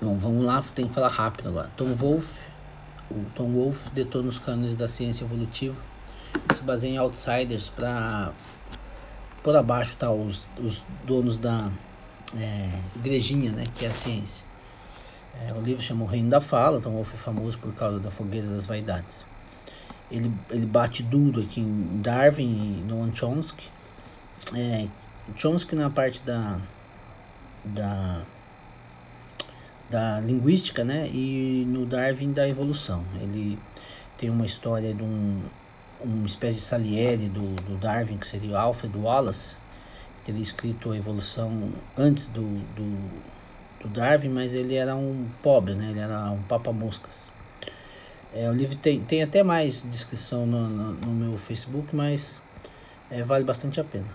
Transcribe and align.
Bom, 0.00 0.16
vamos 0.16 0.44
lá, 0.44 0.62
tem 0.74 0.86
que 0.86 0.94
falar 0.94 1.08
rápido 1.08 1.48
agora. 1.48 1.70
Tom 1.76 1.92
Wolfe, 1.94 2.40
o 3.10 3.24
Tom 3.34 3.52
Wolfe 3.52 3.90
detona 3.90 4.28
os 4.28 4.38
cânones 4.38 4.76
da 4.76 4.86
ciência 4.86 5.24
evolutiva, 5.24 5.76
se 6.54 6.62
baseia 6.62 6.92
em 6.92 6.96
outsiders 6.98 7.68
para 7.68 8.32
por 9.42 9.56
abaixo 9.56 9.96
tá 9.96 10.10
os, 10.10 10.46
os 10.58 10.84
donos 11.04 11.36
da 11.36 11.70
é, 12.36 12.70
igrejinha, 12.96 13.50
né, 13.50 13.64
que 13.74 13.84
é 13.84 13.88
a 13.88 13.92
ciência. 13.92 14.44
É, 15.40 15.52
o 15.52 15.60
livro 15.60 15.82
chama 15.82 16.04
O 16.04 16.06
Reino 16.06 16.30
da 16.30 16.40
Fala, 16.40 16.80
Tom 16.80 16.90
Wolfe 16.90 17.14
é 17.14 17.18
famoso 17.18 17.58
por 17.58 17.72
causa 17.74 17.98
da 17.98 18.10
fogueira 18.10 18.46
das 18.46 18.66
vaidades. 18.66 19.26
Ele, 20.10 20.32
ele 20.50 20.66
bate 20.66 21.02
duro 21.02 21.42
aqui 21.42 21.60
em 21.60 22.00
Darwin 22.00 22.80
e 22.80 22.84
Noam 22.86 23.14
Chomsky. 23.14 23.68
É, 24.54 24.86
Chomsky 25.34 25.74
na 25.76 25.90
parte 25.90 26.20
da, 26.20 26.58
da 27.74 28.22
da 29.90 30.20
linguística, 30.20 30.84
né? 30.84 31.08
E 31.08 31.64
no 31.66 31.86
Darwin 31.86 32.32
da 32.32 32.46
evolução. 32.48 33.04
Ele 33.20 33.58
tem 34.18 34.28
uma 34.28 34.44
história 34.44 34.92
de 34.92 35.02
um 35.02 35.40
uma 36.00 36.26
espécie 36.26 36.56
de 36.56 36.60
Salieri 36.60 37.28
do, 37.28 37.54
do 37.62 37.76
Darwin, 37.76 38.18
que 38.18 38.26
seria 38.26 38.52
o 38.52 38.56
Alfred 38.56 38.96
Wallace, 38.96 39.56
teria 40.24 40.42
escrito 40.42 40.92
a 40.92 40.96
evolução 40.96 41.72
antes 41.96 42.28
do, 42.28 42.42
do, 42.74 43.10
do 43.80 43.88
Darwin, 43.88 44.28
mas 44.28 44.54
ele 44.54 44.74
era 44.74 44.94
um 44.94 45.26
pobre, 45.42 45.74
né? 45.74 45.90
Ele 45.90 46.00
era 46.00 46.30
um 46.30 46.42
papa-moscas. 46.42 47.28
É, 48.34 48.48
o 48.48 48.52
livro 48.52 48.76
tem, 48.76 49.00
tem 49.00 49.22
até 49.22 49.42
mais 49.42 49.84
descrição 49.88 50.46
no, 50.46 50.68
no, 50.68 50.92
no 50.92 51.10
meu 51.10 51.38
Facebook, 51.38 51.96
mas 51.96 52.40
é, 53.10 53.22
vale 53.22 53.44
bastante 53.44 53.80
a 53.80 53.84
pena. 53.84 54.06